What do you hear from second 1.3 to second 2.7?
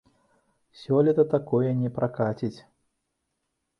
такое не пракаціць.